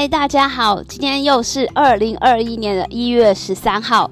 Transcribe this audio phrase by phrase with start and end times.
[0.00, 4.10] 嗨，大家好，今天又是二零二一年的一月十三号。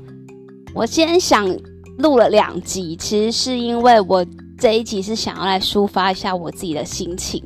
[0.74, 1.48] 我今天想
[1.96, 4.22] 录了两集，其实是因为我
[4.58, 7.42] 这一集是想要来抒发一下我自己的心情，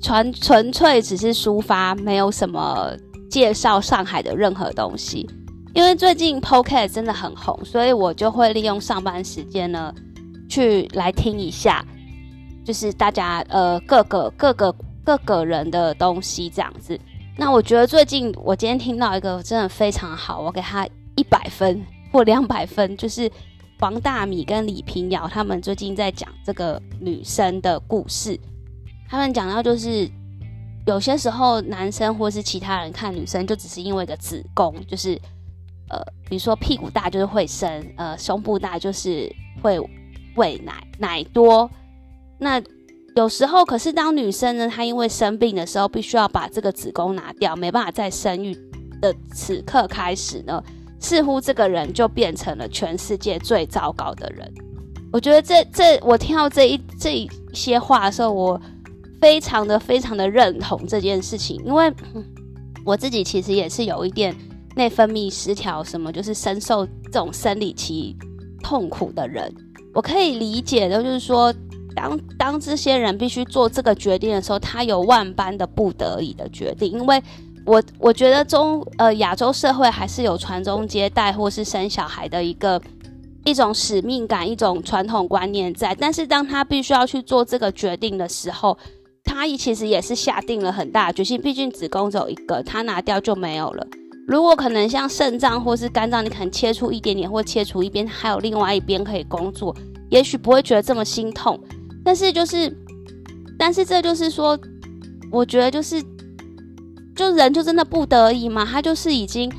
[0.00, 2.92] 纯纯粹只是抒发，没有什么
[3.28, 5.28] 介绍上海的任何东西。
[5.74, 9.92] 因为最近 Podcast 真的很红，所以我就会利用上班时间呢，
[10.48, 11.84] 去来听一下，
[12.64, 14.72] 就是大家呃各个各个
[15.02, 16.96] 各个人的东西这样子。
[17.36, 20.86] 那我觉得最近我今天听到一个真的非常好，我给他
[21.16, 23.30] 一百分或两百分，就是
[23.80, 28.38] 王大米跟李平遥他们最近在讲这个女生的故事。
[29.08, 30.08] 他们讲到就是
[30.86, 35.18] 有些时候男生或是其他人看女生，就只是因为一个子宫，就是
[35.88, 39.80] 呃，比如说屁股大就是会生，呃，胸部大就是会
[40.36, 41.68] 喂奶，奶多，
[42.38, 42.62] 那。
[43.14, 48.56] 有时候，可是当女生呢，她因为生病的时候，必须要把这个子宫拿掉，没办法再生育
[49.02, 50.62] 的此刻开始呢，
[50.98, 54.50] 似乎这个人就变成了全世界最糟糕的人。
[55.12, 58.58] 我觉得这这，我听到这一这一些话的时候，我
[59.20, 61.92] 非常的非常的认同这件事情，因为
[62.82, 64.34] 我自己其实也是有一点
[64.74, 68.16] 内分泌失调，什么就是深受这种生理期
[68.62, 69.54] 痛苦的人，
[69.92, 71.54] 我可以理解的，就是说。
[71.94, 76.92] 当当这些人必须做这个决定的时候，他有万般的不得已的决定。
[76.92, 77.22] 因为
[77.64, 82.80] 我我觉得中呃亚洲社会还是有传宗接代或是生小孩的一个
[83.44, 85.94] 一种使命感、一种传统观念在。
[85.94, 88.76] 但是当他必须要去做这个决定的时候，
[89.24, 91.40] 他其实也是下定了很大决心。
[91.40, 93.86] 毕竟子宫只有一个，他拿掉就没有了。
[94.26, 99.74] 如果可能像肾脏或是肝脏，你可能切除一点点或切除一边，还有另外一边可以工作，
[100.10, 101.58] 也许不会觉得这么心痛。
[102.04, 102.74] 但是就是，
[103.58, 104.58] 但是这就是说，
[105.30, 106.02] 我觉得就是，
[107.14, 109.52] 就人就真的不得已嘛，他就是已经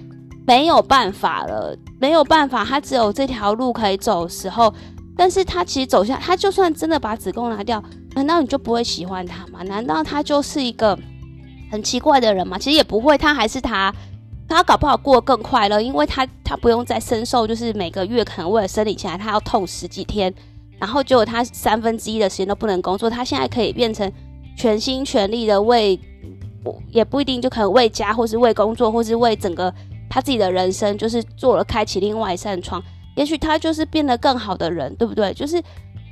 [0.45, 4.73] 没有办法了，没有办法，他只有这条路可以走的时候，
[5.15, 7.81] 但是他其实走下，他就算真的把子宫拿掉，
[8.15, 9.63] 难道你就不会喜欢他吗？
[9.63, 10.97] 难道他就是一个
[11.71, 12.57] 很奇怪的人吗？
[12.57, 13.93] 其实也不会，他还是他，
[14.49, 20.33] 他搞不好过得更快乐，因为他他不用再深受，就是每个月可能为了生理期来，他要痛十几天。
[20.79, 24.11] 然后结果他三分之一的时间都不能工作，他现在可以变成
[24.57, 25.99] 全心全力的为，
[26.91, 29.73] 也不一定就可能为家，或是为工作，或是为整个
[30.09, 32.83] 他自己的人生，就是做了开启另外一扇窗。
[33.15, 35.33] 也许他就是变得更好的人，对不对？
[35.33, 35.61] 就是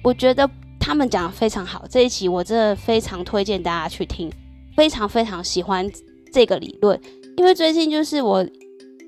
[0.04, 0.50] 我觉得
[0.80, 4.32] 他们讲的非常好，这一期我真的非常推荐大家去听，
[4.78, 5.90] 非常非常喜欢
[6.32, 7.00] 这个理论，
[7.38, 8.46] 因为最近就是我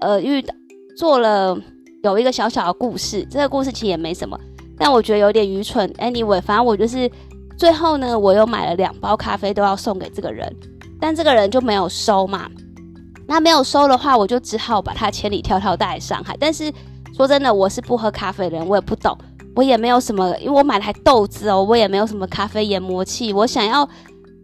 [0.02, 0.54] 呃遇到
[0.98, 1.58] 做了
[2.04, 4.40] 有一个小小的故事，这个故事其实也没什么。
[4.84, 5.90] 但我觉得有点愚蠢。
[5.94, 7.10] Anyway，反正我就是
[7.58, 10.54] 最后呢，我又买了两包咖啡，都要送给这个人，
[11.00, 12.50] 但这个人就没有收嘛。
[13.26, 16.36] 那没有收的话，我就只好把他千里迢迢带来上海。
[16.38, 16.70] 但是
[17.16, 19.18] 说真的，我是不喝咖啡的人，我也不懂，
[19.56, 23.32] 我也没有什么，因为我买了台豆子哦，我也没有什么咖啡研磨器。
[23.32, 23.88] 我想要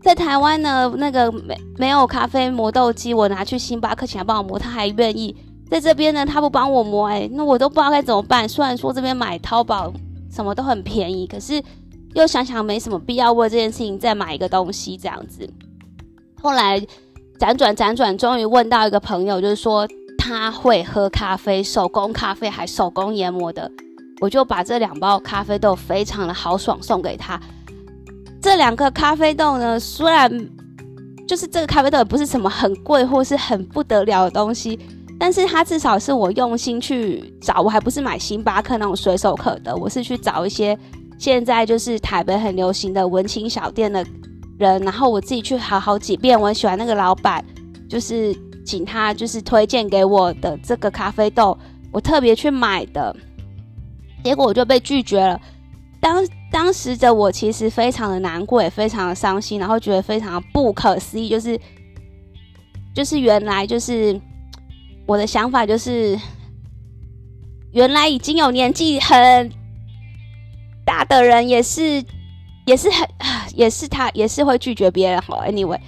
[0.02, 5.36] 在台湾呢，那个没没有咖啡磨豆机，我拿去星巴克请他帮我磨，他还愿意。
[5.70, 8.48] 在这边呢，他不帮我磨，哎，那我都不知道该怎么办。
[8.48, 9.92] 虽然说这边买淘宝。
[10.32, 11.62] 什么都很便宜，可是
[12.14, 15.50] 又想想没什么必要为这件事情再买一个东西这样子。
[16.42, 16.80] 后来
[17.40, 19.88] 辗转辗转，终于问到一个朋友，就是说
[20.18, 23.72] 他会喝咖啡，手工咖啡还手工研磨的，
[24.22, 27.40] 我就把这两包咖啡豆非常的豪爽送给他。
[28.42, 30.32] 这两个咖啡豆呢，虽然
[31.28, 34.80] 就是这个咖啡豆也不是什么很贵或是很不得了的东西。
[35.20, 40.76] 但是它至少是我用心去找，我还不是买星巴克那种随手可得，我是去找一些
[41.18, 44.04] 现在就是台北很流行的文青小店的
[44.58, 47.44] 人，然后我自己去好好几遍，我很喜欢那个老板，
[47.90, 48.34] 就是
[48.66, 51.56] 请他就是推荐给我的这个咖啡豆，
[51.92, 53.14] 我特别去买的，
[54.24, 55.38] 结果我就被拒绝了。
[56.00, 61.60] 当当时的我其实非常的难过，也非常的伤心，然后觉得非常不可思议，就是
[62.96, 64.18] 就是原来就是。
[65.10, 66.16] 我的想法就是，
[67.72, 69.52] 原来已经有年纪很
[70.86, 72.04] 大的人也是，
[72.68, 73.08] 也是很，
[73.56, 75.20] 也是他也是会拒绝别人。
[75.24, 75.80] 好，Anyway，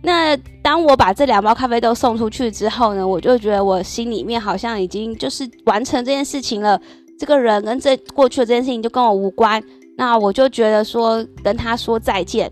[0.00, 6.80] 那当我把这两包咖啡豆送出去之后呢，我就觉得我心里面好像已经就是完成这件事情了。
[7.18, 9.60] 这个人跟这过去的这件事情就跟我无关。
[9.96, 12.48] 那我就觉得说跟他说再见。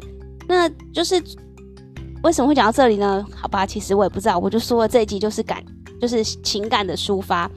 [0.48, 1.22] 那就是
[2.24, 3.24] 为什么会讲到这里呢？
[3.32, 4.36] 好吧，其实我也不知道。
[4.36, 5.62] 我就说了这一集就是感。
[6.00, 7.50] 就是情感的抒发。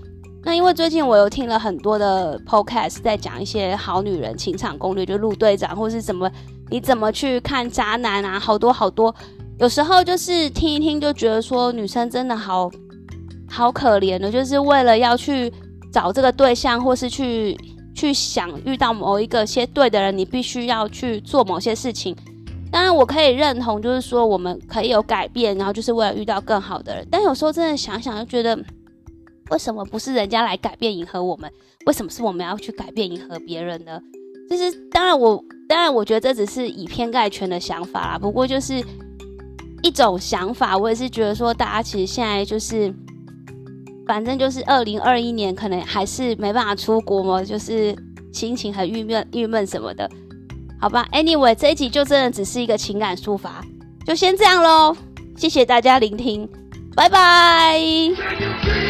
[0.44, 6.32] 那因为最近我又听了很多的 podcast，在讲一些好女人情场攻略，就陆队长或是怎么，
[6.70, 8.40] 你怎么去看渣男啊？
[8.40, 9.14] 好多好多。
[9.60, 12.72] 有时候就是听一听就觉得说女生真的好
[13.50, 15.52] 好可怜的，就是为了要去
[15.92, 17.58] 找这个对象，或是去
[17.94, 22.16] 去想遇到某一个些对的人，你必须要去做某些事情。
[22.72, 27.08] 当然，我可以认同，就是说我们可以有改变，然后就是为了遇到更好的人。
[27.10, 28.58] 但有时候真的想想，就觉得
[29.50, 31.52] 为什么不是人家来改变迎合我们？
[31.86, 34.00] 为什么是我们要去改变迎合别人呢？
[34.50, 38.20] 就是当然，我当然我觉得这只是以偏概全的想法啦。
[38.20, 38.84] 不过就是
[39.82, 42.94] 一种想法，我也是觉得说，大家其实现在就是，
[44.06, 47.96] 反正就是二零二一年，可能还是没办法出国嘛，就是
[48.32, 50.10] 心情很郁闷、郁闷什么的。
[50.80, 53.64] 好吧，Anyway，这一集就真的只是一个情感抒发，
[54.06, 54.96] 就先这样喽。
[55.36, 56.48] 谢谢大家聆听，
[56.96, 58.89] 拜拜。